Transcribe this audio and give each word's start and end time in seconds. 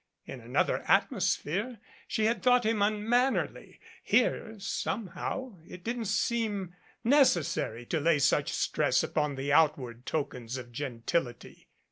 In 0.25 0.41
another 0.41 0.83
atmosphere 0.87 1.77
she 2.07 2.25
had 2.25 2.41
thought 2.41 2.65
him 2.65 2.81
unmannerly; 2.81 3.79
here, 4.03 4.55
somehow 4.57 5.59
it 5.69 5.83
didn't 5.83 6.05
seem 6.05 6.73
necessary 7.03 7.85
to 7.85 7.99
lay 7.99 8.17
such 8.17 8.51
stress 8.51 9.03
upon 9.03 9.35
the 9.35 9.53
outward 9.53 10.07
tokens 10.07 10.57
of 10.57 10.71
gentility. 10.71 11.67